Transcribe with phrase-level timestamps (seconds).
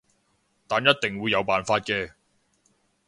[0.67, 2.13] 但一定會有方法嘅